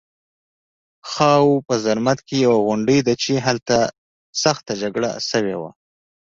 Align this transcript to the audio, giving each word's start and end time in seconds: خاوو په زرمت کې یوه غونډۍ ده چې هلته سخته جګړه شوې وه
خاوو 1.11 1.63
په 1.67 1.73
زرمت 1.83 2.19
کې 2.27 2.35
یوه 2.45 2.57
غونډۍ 2.65 2.99
ده 3.07 3.13
چې 3.23 3.43
هلته 3.47 3.77
سخته 4.43 4.73
جګړه 4.81 5.11
شوې 5.29 5.55
وه 5.61 5.71